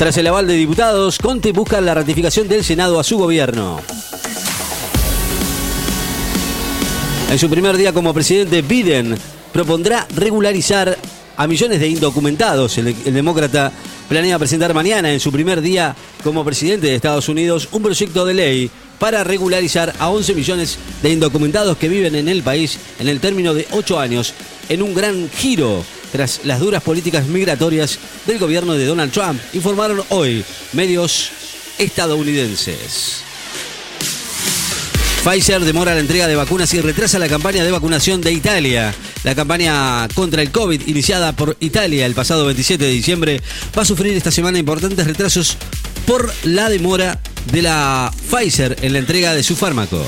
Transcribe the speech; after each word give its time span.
Tras 0.00 0.16
el 0.16 0.26
aval 0.28 0.46
de 0.46 0.54
diputados, 0.54 1.18
Conte 1.18 1.52
busca 1.52 1.78
la 1.78 1.92
ratificación 1.92 2.48
del 2.48 2.64
Senado 2.64 2.98
a 2.98 3.04
su 3.04 3.18
gobierno. 3.18 3.82
En 7.30 7.38
su 7.38 7.50
primer 7.50 7.76
día 7.76 7.92
como 7.92 8.14
presidente, 8.14 8.62
Biden 8.62 9.14
propondrá 9.52 10.08
regularizar 10.16 10.96
a 11.36 11.46
millones 11.46 11.80
de 11.80 11.88
indocumentados. 11.88 12.78
El, 12.78 12.96
el, 13.04 13.12
demócrata 13.12 13.72
planea 14.08 14.38
presentar 14.38 14.72
mañana, 14.72 15.12
en 15.12 15.20
su 15.20 15.30
primer 15.30 15.60
día 15.60 15.94
como 16.24 16.46
presidente 16.46 16.86
de 16.86 16.94
Estados 16.94 17.28
Unidos, 17.28 17.68
un 17.70 17.82
proyecto 17.82 18.24
de 18.24 18.32
ley 18.32 18.70
para 18.98 19.22
regularizar 19.22 19.92
a 19.98 20.08
11 20.08 20.34
millones 20.34 20.78
de 21.02 21.10
indocumentados 21.10 21.76
que 21.76 21.90
viven 21.90 22.14
en 22.14 22.28
el 22.28 22.42
país 22.42 22.78
en 23.00 23.08
el 23.08 23.20
término 23.20 23.52
de 23.52 23.68
8 23.72 24.00
años, 24.00 24.32
en 24.70 24.80
un 24.80 24.94
gran 24.94 25.28
giro 25.28 25.84
tras 26.12 26.40
las 26.44 26.60
duras 26.60 26.82
políticas 26.82 27.26
migratorias 27.26 27.98
del 28.26 28.38
gobierno 28.38 28.74
de 28.74 28.86
Donald 28.86 29.12
Trump, 29.12 29.40
informaron 29.52 30.02
hoy 30.10 30.44
medios 30.72 31.30
estadounidenses. 31.78 33.22
Pfizer 35.24 35.60
demora 35.60 35.94
la 35.94 36.00
entrega 36.00 36.26
de 36.26 36.34
vacunas 36.34 36.72
y 36.72 36.80
retrasa 36.80 37.18
la 37.18 37.28
campaña 37.28 37.62
de 37.62 37.70
vacunación 37.70 38.22
de 38.22 38.32
Italia. 38.32 38.94
La 39.22 39.34
campaña 39.34 40.08
contra 40.14 40.40
el 40.40 40.50
COVID, 40.50 40.88
iniciada 40.88 41.32
por 41.36 41.58
Italia 41.60 42.06
el 42.06 42.14
pasado 42.14 42.46
27 42.46 42.82
de 42.82 42.90
diciembre, 42.90 43.42
va 43.76 43.82
a 43.82 43.84
sufrir 43.84 44.16
esta 44.16 44.30
semana 44.30 44.58
importantes 44.58 45.06
retrasos 45.06 45.58
por 46.06 46.32
la 46.44 46.70
demora 46.70 47.20
de 47.52 47.60
la 47.60 48.10
Pfizer 48.30 48.78
en 48.80 48.94
la 48.94 48.98
entrega 48.98 49.34
de 49.34 49.42
su 49.42 49.56
fármaco. 49.56 50.02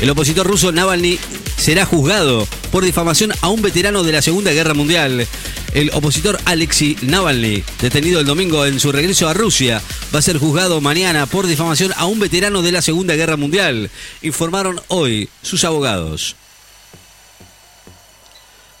El 0.00 0.10
opositor 0.10 0.46
ruso 0.46 0.72
Navalny 0.72 1.20
será 1.56 1.84
juzgado 1.84 2.48
por 2.70 2.84
difamación 2.84 3.32
a 3.40 3.48
un 3.48 3.62
veterano 3.62 4.02
de 4.02 4.12
la 4.12 4.22
Segunda 4.22 4.52
Guerra 4.52 4.74
Mundial. 4.74 5.26
El 5.74 5.90
opositor 5.92 6.38
Alexei 6.44 6.96
Navalny, 7.02 7.62
detenido 7.80 8.20
el 8.20 8.26
domingo 8.26 8.66
en 8.66 8.80
su 8.80 8.90
regreso 8.92 9.28
a 9.28 9.34
Rusia, 9.34 9.82
va 10.14 10.18
a 10.18 10.22
ser 10.22 10.38
juzgado 10.38 10.80
mañana 10.80 11.26
por 11.26 11.46
difamación 11.46 11.92
a 11.96 12.06
un 12.06 12.18
veterano 12.18 12.62
de 12.62 12.72
la 12.72 12.82
Segunda 12.82 13.14
Guerra 13.14 13.36
Mundial, 13.36 13.90
informaron 14.22 14.80
hoy 14.88 15.28
sus 15.42 15.64
abogados. 15.64 16.36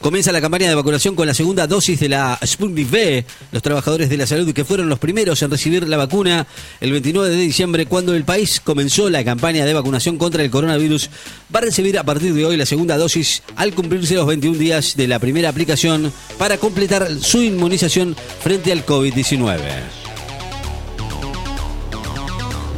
Comienza 0.00 0.32
la 0.32 0.40
campaña 0.40 0.66
de 0.66 0.74
vacunación 0.74 1.14
con 1.14 1.26
la 1.26 1.34
segunda 1.34 1.66
dosis 1.66 2.00
de 2.00 2.08
la 2.08 2.38
Sputnik 2.42 2.90
V. 2.90 3.24
Los 3.52 3.62
trabajadores 3.62 4.08
de 4.08 4.16
la 4.16 4.26
salud 4.26 4.50
que 4.54 4.64
fueron 4.64 4.88
los 4.88 4.98
primeros 4.98 5.42
en 5.42 5.50
recibir 5.50 5.86
la 5.86 5.98
vacuna 5.98 6.46
el 6.80 6.92
29 6.92 7.28
de 7.28 7.36
diciembre, 7.36 7.84
cuando 7.84 8.14
el 8.14 8.24
país 8.24 8.60
comenzó 8.64 9.10
la 9.10 9.22
campaña 9.24 9.66
de 9.66 9.74
vacunación 9.74 10.16
contra 10.16 10.42
el 10.42 10.50
coronavirus, 10.50 11.10
va 11.54 11.58
a 11.58 11.64
recibir 11.64 11.98
a 11.98 12.04
partir 12.04 12.32
de 12.32 12.46
hoy 12.46 12.56
la 12.56 12.64
segunda 12.64 12.96
dosis 12.96 13.42
al 13.56 13.74
cumplirse 13.74 14.14
los 14.14 14.26
21 14.26 14.56
días 14.56 14.96
de 14.96 15.06
la 15.06 15.18
primera 15.18 15.50
aplicación 15.50 16.10
para 16.38 16.56
completar 16.56 17.06
su 17.20 17.42
inmunización 17.42 18.16
frente 18.42 18.72
al 18.72 18.86
COVID-19. 18.86 19.99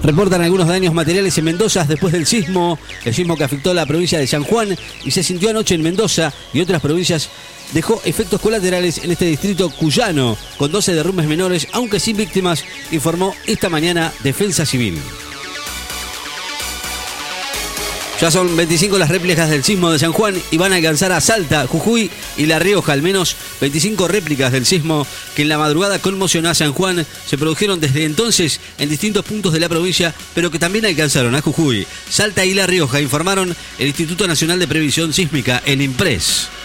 Reportan 0.03 0.43
algunos 0.43 0.67
daños 0.67 0.93
materiales 0.93 1.39
en 1.39 1.45
Mendoza 1.45 1.85
después 1.85 2.13
del 2.13 2.27
sismo, 2.27 2.79
el 3.05 3.15
sismo 3.15 3.37
que 3.37 3.45
afectó 3.45 3.73
la 3.73 3.87
provincia 3.87 4.19
de 4.19 4.27
San 4.27 4.43
Juan 4.43 4.77
y 5.05 5.11
se 5.13 5.23
sintió 5.23 5.51
anoche 5.51 5.77
en 5.77 5.83
Mendoza 5.83 6.33
y 6.53 6.61
otras 6.61 6.83
provincias 6.83 7.29
dejó 7.73 8.01
efectos 8.05 8.41
colaterales 8.41 8.99
en 8.99 9.13
este 9.13 9.27
distrito 9.27 9.71
cuyano, 9.71 10.37
con 10.57 10.73
12 10.73 10.95
derrumbes 10.95 11.27
menores, 11.27 11.69
aunque 11.73 12.01
sin 12.01 12.17
víctimas, 12.17 12.65
informó 12.91 13.35
esta 13.47 13.69
mañana 13.69 14.13
Defensa 14.23 14.67
Civil. 14.67 14.99
Ya 18.23 18.31
son 18.31 18.57
25 18.57 18.99
las 18.99 19.09
réplicas 19.09 19.51
del 19.51 19.65
sismo 19.65 19.91
de 19.91 19.99
San 19.99 20.13
Juan 20.13 20.41
y 20.53 20.57
van 20.57 20.73
a 20.73 20.77
alcanzar 20.77 21.11
a 21.11 21.21
Salta, 21.21 21.67
Jujuy 21.67 22.09
y 22.37 22.47
La 22.47 22.61
Rioja. 22.61 22.93
Al 22.93 23.03
menos 23.03 23.35
25 23.61 24.07
réplicas 24.07 24.53
del 24.53 24.65
sismo 24.65 25.05
que 25.35 25.43
en 25.43 25.49
la 25.49 25.59
madrugada 25.59 25.99
conmocionó 25.99 26.49
a 26.49 26.55
San 26.55 26.73
Juan 26.73 27.05
se 27.27 27.37
produjeron 27.37 27.81
desde 27.81 28.05
entonces 28.05 28.61
en 28.79 28.89
distintos 28.89 29.25
puntos 29.25 29.53
de 29.53 29.59
la 29.59 29.69
provincia, 29.69 30.15
pero 30.37 30.53
que 30.53 30.61
también 30.61 30.87
alcanzaron 30.87 31.35
a 31.35 31.41
Jujuy, 31.41 31.85
Salta 32.09 32.45
y 32.45 32.55
La 32.55 32.69
Rioja, 32.69 33.01
informaron 33.01 33.57
el 33.81 33.89
Instituto 33.89 34.29
Nacional 34.29 34.61
de 34.61 34.69
Previsión 34.69 35.13
Sísmica, 35.13 35.61
el 35.67 35.83
IMPRES. 35.83 36.62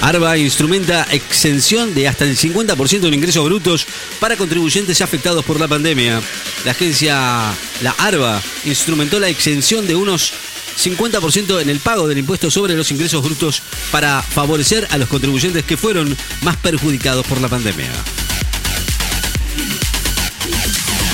ARBA 0.00 0.38
instrumenta 0.38 1.06
exención 1.10 1.94
de 1.94 2.08
hasta 2.08 2.24
el 2.24 2.36
50% 2.36 3.00
de 3.00 3.16
ingresos 3.16 3.44
brutos 3.44 3.86
para 4.20 4.36
contribuyentes 4.36 5.00
afectados 5.00 5.44
por 5.44 5.58
la 5.58 5.68
pandemia. 5.68 6.20
La 6.64 6.70
agencia, 6.70 7.52
la 7.82 7.90
ARBA, 7.98 8.40
instrumentó 8.64 9.18
la 9.18 9.28
exención 9.28 9.86
de 9.86 9.96
unos 9.96 10.32
50% 10.78 11.60
en 11.60 11.70
el 11.70 11.80
pago 11.80 12.06
del 12.06 12.18
impuesto 12.18 12.50
sobre 12.50 12.74
los 12.74 12.90
ingresos 12.90 13.22
brutos 13.22 13.62
para 13.90 14.22
favorecer 14.22 14.86
a 14.90 14.98
los 14.98 15.08
contribuyentes 15.08 15.64
que 15.64 15.76
fueron 15.76 16.16
más 16.42 16.56
perjudicados 16.56 17.26
por 17.26 17.40
la 17.40 17.48
pandemia. 17.48 17.90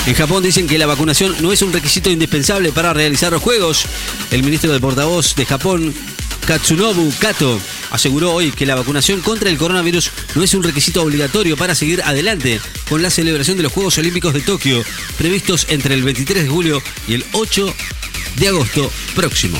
En 0.05 0.13
Japón 0.13 0.43
dicen 0.43 0.67
que 0.67 0.77
la 0.77 0.85
vacunación 0.85 1.35
no 1.41 1.51
es 1.51 1.63
un 1.63 1.73
requisito 1.73 2.11
indispensable 2.11 2.71
para 2.71 2.93
realizar 2.93 3.31
los 3.31 3.41
juegos. 3.41 3.85
El 4.29 4.43
ministro 4.43 4.71
de 4.71 4.79
portavoz 4.79 5.35
de 5.35 5.47
Japón, 5.47 5.95
Katsunobu 6.47 7.11
Kato, 7.17 7.59
aseguró 7.89 8.31
hoy 8.31 8.51
que 8.51 8.67
la 8.67 8.75
vacunación 8.75 9.21
contra 9.21 9.49
el 9.49 9.57
coronavirus 9.57 10.11
no 10.35 10.43
es 10.43 10.53
un 10.53 10.61
requisito 10.61 11.01
obligatorio 11.01 11.57
para 11.57 11.73
seguir 11.73 12.03
adelante 12.03 12.59
con 12.87 13.01
la 13.01 13.09
celebración 13.09 13.57
de 13.57 13.63
los 13.63 13.71
Juegos 13.71 13.97
Olímpicos 13.97 14.33
de 14.33 14.41
Tokio, 14.41 14.83
previstos 15.17 15.65
entre 15.69 15.95
el 15.95 16.03
23 16.03 16.43
de 16.43 16.49
julio 16.49 16.83
y 17.07 17.15
el 17.15 17.25
8 17.31 17.73
de 18.37 18.47
agosto 18.47 18.91
próximo. 19.15 19.57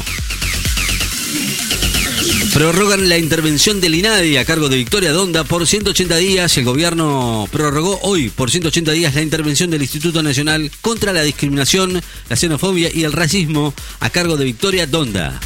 Prorrogan 2.54 3.10
la 3.10 3.18
intervención 3.18 3.82
del 3.82 3.96
INADI 3.96 4.38
a 4.38 4.46
cargo 4.46 4.70
de 4.70 4.78
Victoria 4.78 5.12
Donda 5.12 5.44
por 5.44 5.66
180 5.66 6.16
días. 6.18 6.56
El 6.58 6.66
gobierno 6.66 7.50
prorrogó 7.52 8.00
hoy 8.04 8.30
por 8.30 8.52
180 8.52 8.92
días 8.92 9.16
la 9.16 9.24
intervención 9.24 9.72
del 9.72 9.82
Instituto 9.82 10.22
Nacional 10.22 10.72
contra 10.82 11.14
la 11.14 11.24
Discriminación, 11.24 12.02
la 12.30 12.36
Xenofobia 12.36 12.92
y 12.94 13.04
el 13.04 13.12
Racismo 13.12 13.74
a 14.00 14.10
cargo 14.12 14.38
de 14.38 14.46
Victoria 14.46 14.86
Donda. 14.88 15.40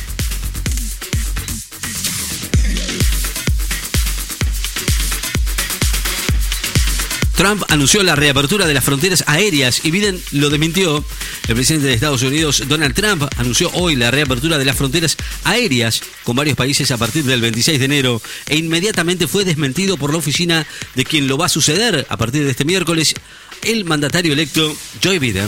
Trump 7.39 7.63
anunció 7.69 8.03
la 8.03 8.17
reapertura 8.17 8.67
de 8.67 8.73
las 8.73 8.83
fronteras 8.83 9.23
aéreas 9.25 9.85
y 9.85 9.91
Biden 9.91 10.21
lo 10.33 10.49
desmintió. 10.49 11.05
El 11.47 11.55
presidente 11.55 11.87
de 11.87 11.93
Estados 11.93 12.21
Unidos, 12.21 12.63
Donald 12.67 12.93
Trump, 12.93 13.23
anunció 13.37 13.71
hoy 13.75 13.95
la 13.95 14.11
reapertura 14.11 14.57
de 14.57 14.65
las 14.65 14.75
fronteras 14.75 15.15
aéreas 15.45 16.01
con 16.25 16.35
varios 16.35 16.57
países 16.57 16.91
a 16.91 16.97
partir 16.97 17.23
del 17.23 17.39
26 17.39 17.79
de 17.79 17.85
enero 17.85 18.21
e 18.45 18.57
inmediatamente 18.57 19.25
fue 19.25 19.45
desmentido 19.45 19.95
por 19.95 20.11
la 20.11 20.17
oficina 20.17 20.67
de 20.95 21.05
quien 21.05 21.29
lo 21.29 21.37
va 21.37 21.45
a 21.45 21.49
suceder 21.49 22.05
a 22.09 22.17
partir 22.17 22.43
de 22.43 22.51
este 22.51 22.65
miércoles, 22.65 23.15
el 23.63 23.85
mandatario 23.85 24.33
electo 24.33 24.75
Joe 25.01 25.17
Biden. 25.17 25.47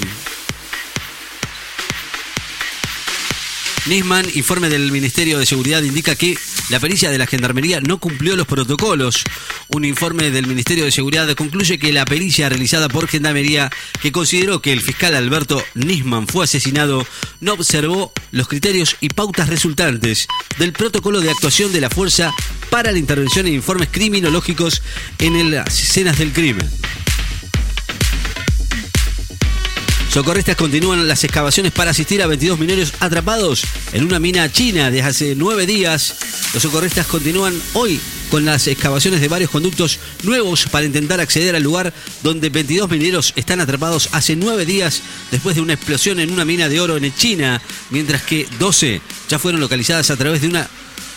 Nisman, 3.88 4.28
informe 4.36 4.70
del 4.70 4.94
Ministerio 4.94 5.40
de 5.40 5.46
Seguridad, 5.46 5.84
indica 5.84 6.16
que 6.16 6.38
la 6.72 6.80
pericia 6.80 7.12
de 7.12 7.18
la 7.18 7.28
Gendarmería 7.28 7.82
no 7.82 7.98
cumplió 7.98 8.38
los 8.38 8.48
protocolos. 8.48 9.24
Un 9.68 9.84
informe 9.84 10.32
del 10.32 10.48
Ministerio 10.48 10.86
de 10.86 10.92
Seguridad 10.92 11.30
concluye 11.36 11.78
que 11.78 11.92
la 11.92 12.06
pericia 12.06 12.48
realizada 12.48 12.88
por 12.88 13.10
Gendarmería, 13.10 13.70
que 14.02 14.14
consideró 14.14 14.62
que 14.62 14.72
el 14.72 14.80
fiscal 14.80 15.14
Alberto 15.14 15.62
Nisman 15.76 16.28
fue 16.28 16.46
asesinado, 16.46 17.06
no 17.42 17.54
observó 17.54 18.14
los 18.32 18.48
criterios 18.48 18.96
y 19.02 19.10
pautas 19.10 19.50
resultantes 19.50 20.28
del 20.60 20.72
protocolo 20.72 21.20
de 21.20 21.32
actuación 21.32 21.74
de 21.74 21.82
la 21.82 21.90
fuerza 21.90 22.34
para 22.70 22.94
la 22.94 23.00
intervención 23.00 23.48
en 23.48 23.56
informes 23.56 23.90
criminológicos 23.92 24.82
en 25.20 25.52
las 25.52 25.78
escenas 25.78 26.18
del 26.18 26.32
crimen. 26.32 26.70
Socorristas 30.12 30.58
continúan 30.58 31.08
las 31.08 31.24
excavaciones 31.24 31.72
para 31.72 31.92
asistir 31.92 32.22
a 32.22 32.28
22 32.28 32.60
mineros 32.60 32.94
atrapados 33.00 33.64
en 33.94 34.04
una 34.04 34.20
mina 34.20 34.52
china 34.52 34.92
desde 34.92 35.08
hace 35.08 35.36
nueve 35.38 35.66
días. 35.66 36.18
Los 36.54 36.64
socorristas 36.64 37.08
continúan 37.08 37.58
hoy 37.72 37.98
con 38.30 38.44
las 38.44 38.68
excavaciones 38.68 39.22
de 39.22 39.30
varios 39.30 39.50
conductos 39.50 40.00
nuevos 40.24 40.66
para 40.70 40.86
intentar 40.86 41.22
acceder 41.22 41.56
al 41.56 41.64
lugar 41.64 41.94
donde 42.24 42.50
22 42.50 42.90
mineros 42.90 43.32
están 43.38 43.62
atrapados 43.62 44.10
hace 44.12 44.36
nueve 44.36 44.66
días 44.66 45.02
después 45.32 45.56
de 45.56 45.62
una 45.62 45.76
explosión 45.76 46.20
en 46.20 46.34
una 46.34 46.44
mina 46.44 46.68
de 46.68 46.82
oro 46.82 46.98
en 46.98 47.16
China, 47.16 47.62
mientras 47.90 48.22
que 48.24 48.50
12 48.60 49.00
ya 49.30 49.40
fueron 49.40 49.62
localizadas 49.62 50.12
a 50.12 50.18
través 50.18 50.42
de, 50.42 50.50
una, 50.50 50.68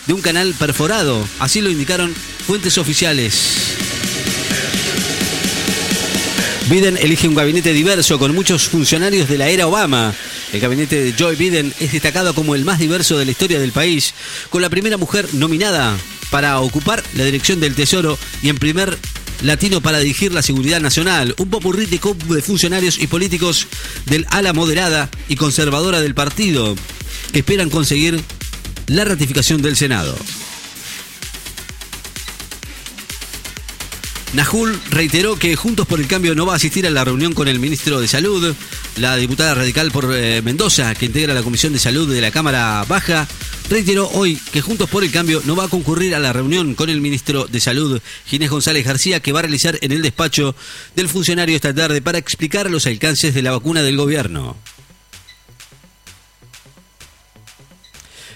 de 0.07 0.13
un 0.13 0.21
canal 0.21 0.53
perforado. 0.57 1.27
Así 1.39 1.59
lo 1.59 1.69
indicaron 1.69 2.15
fuentes 2.47 2.77
oficiales. 2.77 3.75
Biden 6.69 6.97
elige 6.97 7.27
un 7.27 7.35
gabinete 7.35 7.73
diverso 7.73 8.17
con 8.17 8.33
muchos 8.33 8.67
funcionarios 8.69 9.29
de 9.29 9.37
la 9.37 9.49
era 9.49 9.67
Obama. 9.67 10.15
El 10.51 10.59
gabinete 10.59 11.03
de 11.03 11.13
Joe 11.17 11.35
Biden 11.35 11.71
es 11.79 11.91
destacado 11.91 12.33
como 12.33 12.55
el 12.55 12.65
más 12.65 12.79
diverso 12.79 13.19
de 13.19 13.25
la 13.25 13.31
historia 13.31 13.59
del 13.59 13.71
país, 13.71 14.15
con 14.49 14.63
la 14.63 14.69
primera 14.69 14.97
mujer 14.97 15.27
nominada 15.33 15.95
para 16.31 16.59
ocupar 16.59 17.03
la 17.13 17.23
dirección 17.23 17.59
del 17.59 17.75
Tesoro 17.75 18.17
y 18.41 18.49
en 18.49 18.57
primer 18.57 18.97
latino 19.43 19.79
para 19.79 19.99
dirigir 19.99 20.33
la 20.33 20.41
seguridad 20.41 20.81
nacional, 20.81 21.35
un 21.37 21.49
popurrí 21.51 21.85
de 21.85 21.99
de 21.99 22.41
funcionarios 22.41 22.97
y 22.97 23.05
políticos 23.05 23.67
del 24.07 24.25
ala 24.31 24.51
moderada 24.51 25.11
y 25.29 25.35
conservadora 25.35 26.01
del 26.01 26.15
partido, 26.15 26.75
que 27.31 27.39
esperan 27.39 27.69
conseguir 27.69 28.19
la 28.87 29.05
ratificación 29.05 29.61
del 29.61 29.77
Senado. 29.77 30.17
Najul 34.33 34.79
reiteró 34.89 35.37
que 35.37 35.55
Juntos 35.55 35.87
por 35.87 35.99
el 35.99 36.07
Cambio 36.07 36.35
no 36.35 36.45
va 36.45 36.53
a 36.53 36.55
asistir 36.57 36.85
a 36.85 36.89
la 36.89 37.05
reunión 37.05 37.33
con 37.33 37.47
el 37.47 37.59
ministro 37.59 38.01
de 38.01 38.07
Salud. 38.07 38.53
La 38.97 39.15
diputada 39.15 39.53
radical 39.55 39.91
por 39.91 40.09
eh, 40.13 40.41
Mendoza, 40.41 40.93
que 40.95 41.05
integra 41.05 41.33
la 41.33 41.43
Comisión 41.43 41.73
de 41.73 41.79
Salud 41.79 42.11
de 42.11 42.21
la 42.21 42.31
Cámara 42.31 42.83
Baja, 42.87 43.27
reiteró 43.69 44.09
hoy 44.09 44.39
que 44.51 44.61
Juntos 44.61 44.89
por 44.89 45.03
el 45.03 45.11
Cambio 45.11 45.41
no 45.45 45.55
va 45.55 45.65
a 45.65 45.69
concurrir 45.69 46.15
a 46.15 46.19
la 46.19 46.33
reunión 46.33 46.75
con 46.75 46.89
el 46.89 47.01
ministro 47.01 47.45
de 47.45 47.59
Salud, 47.59 48.01
Ginés 48.25 48.49
González 48.49 48.85
García, 48.85 49.19
que 49.19 49.31
va 49.31 49.39
a 49.39 49.43
realizar 49.43 49.77
en 49.81 49.91
el 49.91 50.01
despacho 50.01 50.55
del 50.95 51.09
funcionario 51.09 51.55
esta 51.55 51.73
tarde 51.73 52.01
para 52.01 52.17
explicar 52.17 52.69
los 52.69 52.85
alcances 52.87 53.33
de 53.33 53.41
la 53.41 53.51
vacuna 53.51 53.83
del 53.83 53.97
gobierno. 53.97 54.57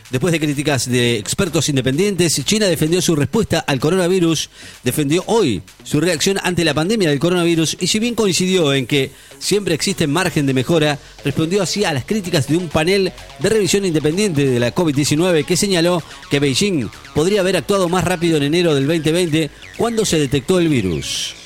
Después 0.10 0.32
de 0.32 0.40
críticas 0.40 0.90
de 0.90 1.18
expertos 1.18 1.70
independientes, 1.70 2.44
China 2.44 2.66
defendió 2.66 3.00
su 3.00 3.16
respuesta 3.16 3.60
al 3.60 3.80
coronavirus, 3.80 4.50
defendió 4.84 5.24
hoy 5.28 5.62
su 5.84 6.02
reacción 6.02 6.40
ante 6.42 6.66
la 6.66 6.74
pandemia 6.74 7.10
del 7.10 7.20
coronavirus 7.20 7.78
y 7.80 7.86
si 7.86 8.00
bien 8.00 8.16
coincidió 8.16 8.74
en 8.74 8.88
que 8.88 9.12
siempre 9.38 9.76
existe 9.76 10.08
margen 10.08 10.48
de 10.48 10.56
mejora, 10.56 10.98
respondió 11.24 11.62
así 11.62 11.86
a 11.86 11.94
las 11.94 12.06
críticas 12.06 12.48
de 12.48 12.58
un 12.58 12.70
panel 12.70 13.14
de 13.38 13.50
revisión 13.50 13.86
independiente 13.86 14.48
de 14.48 14.60
la 14.60 14.74
COVID-19 14.74 15.46
que 15.46 15.56
señaló 15.56 16.02
que 16.32 16.40
Beijing 16.40 16.90
podría 17.14 17.42
haber 17.42 17.58
actuado 17.58 17.88
más 17.88 18.04
rápido 18.04 18.38
en 18.38 18.44
enero 18.44 18.74
del 18.74 18.88
2020 18.88 19.52
cuando 19.78 20.06
se 20.06 20.18
detectó 20.18 20.58
el 20.58 20.70
virus. 20.70 21.38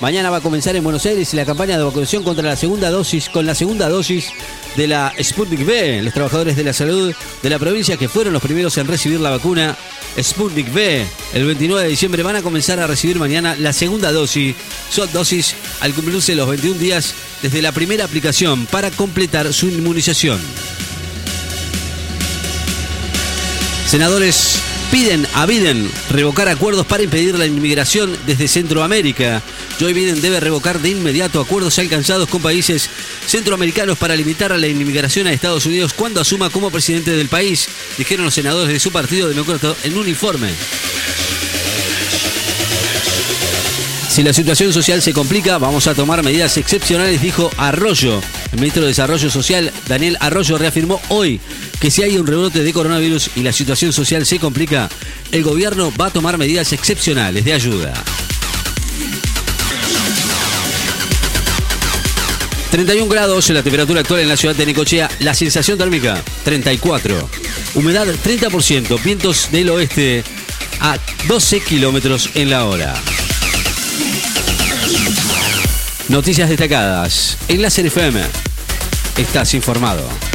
Mañana 0.00 0.28
va 0.28 0.38
a 0.38 0.40
comenzar 0.40 0.74
en 0.74 0.82
Buenos 0.82 1.06
Aires 1.06 1.32
la 1.34 1.44
campaña 1.44 1.78
de 1.78 1.84
vacunación 1.84 2.24
contra 2.24 2.48
la 2.48 2.56
segunda 2.56 2.90
dosis, 2.90 3.28
con 3.28 3.46
la 3.46 3.54
segunda 3.54 3.88
dosis 3.88 4.26
de 4.76 4.88
la 4.88 5.12
Sputnik 5.22 5.64
V. 5.64 6.02
Los 6.02 6.12
trabajadores 6.12 6.56
de 6.56 6.64
la 6.64 6.72
salud 6.72 7.14
de 7.42 7.50
la 7.50 7.58
provincia 7.58 7.96
que 7.96 8.08
fueron 8.08 8.32
los 8.32 8.42
primeros 8.42 8.76
en 8.76 8.88
recibir 8.88 9.20
la 9.20 9.30
vacuna 9.30 9.76
Sputnik 10.20 10.72
V 10.72 11.06
el 11.32 11.44
29 11.46 11.84
de 11.84 11.88
diciembre 11.88 12.22
van 12.22 12.36
a 12.36 12.42
comenzar 12.42 12.80
a 12.80 12.86
recibir 12.86 13.18
mañana 13.18 13.56
la 13.58 13.72
segunda 13.72 14.10
dosis. 14.12 14.56
Son 14.90 15.10
dosis 15.12 15.54
al 15.80 15.94
cumplirse 15.94 16.34
los 16.34 16.48
21 16.48 16.78
días 16.78 17.14
desde 17.40 17.62
la 17.62 17.72
primera 17.72 18.04
aplicación 18.04 18.66
para 18.66 18.90
completar 18.90 19.52
su 19.52 19.68
inmunización. 19.68 20.40
Senadores 23.86 24.63
piden 24.94 25.26
a 25.34 25.44
Biden 25.44 25.90
revocar 26.08 26.48
acuerdos 26.48 26.86
para 26.86 27.02
impedir 27.02 27.36
la 27.36 27.46
inmigración 27.46 28.16
desde 28.26 28.46
Centroamérica. 28.46 29.42
Joe 29.80 29.92
Biden 29.92 30.20
debe 30.20 30.38
revocar 30.38 30.80
de 30.80 30.90
inmediato 30.90 31.40
acuerdos 31.40 31.80
alcanzados 31.80 32.28
con 32.28 32.40
países 32.40 32.88
centroamericanos 33.26 33.98
para 33.98 34.14
limitar 34.14 34.56
la 34.56 34.68
inmigración 34.68 35.26
a 35.26 35.32
Estados 35.32 35.66
Unidos 35.66 35.94
cuando 35.94 36.20
asuma 36.20 36.48
como 36.48 36.70
presidente 36.70 37.10
del 37.10 37.28
país, 37.28 37.68
dijeron 37.98 38.24
los 38.24 38.34
senadores 38.34 38.72
de 38.72 38.78
su 38.78 38.92
partido 38.92 39.28
demócrata 39.28 39.74
en 39.82 39.98
un 39.98 40.06
informe. 40.06 40.50
Si 44.08 44.22
la 44.22 44.32
situación 44.32 44.72
social 44.72 45.02
se 45.02 45.12
complica, 45.12 45.58
vamos 45.58 45.88
a 45.88 45.94
tomar 45.96 46.22
medidas 46.22 46.56
excepcionales, 46.56 47.20
dijo 47.20 47.50
Arroyo. 47.56 48.20
El 48.52 48.60
ministro 48.60 48.82
de 48.82 48.88
Desarrollo 48.90 49.28
Social, 49.28 49.72
Daniel 49.88 50.16
Arroyo, 50.20 50.56
reafirmó 50.56 51.02
hoy 51.08 51.40
que 51.80 51.90
si 51.90 52.02
hay 52.02 52.16
un 52.16 52.26
rebrote 52.26 52.62
de 52.62 52.72
coronavirus 52.72 53.30
y 53.36 53.42
la 53.42 53.52
situación 53.52 53.92
social 53.92 54.24
se 54.26 54.38
complica, 54.38 54.88
el 55.32 55.42
gobierno 55.42 55.92
va 56.00 56.06
a 56.06 56.10
tomar 56.10 56.38
medidas 56.38 56.72
excepcionales 56.72 57.44
de 57.44 57.52
ayuda. 57.52 57.92
31 62.70 63.08
grados 63.08 63.50
la 63.50 63.62
temperatura 63.62 64.00
actual 64.00 64.20
en 64.22 64.28
la 64.28 64.36
ciudad 64.36 64.56
de 64.56 64.66
Nicochea, 64.66 65.08
la 65.20 65.32
sensación 65.32 65.78
térmica 65.78 66.20
34, 66.44 67.30
humedad 67.74 68.06
30%, 68.08 69.00
vientos 69.04 69.48
del 69.52 69.70
oeste 69.70 70.24
a 70.80 70.98
12 71.28 71.60
kilómetros 71.60 72.30
en 72.34 72.50
la 72.50 72.64
hora. 72.64 72.94
Noticias 76.08 76.48
destacadas. 76.48 77.38
En 77.48 77.62
la 77.62 77.68
FM. 77.68 78.20
Estás 79.16 79.54
informado. 79.54 80.33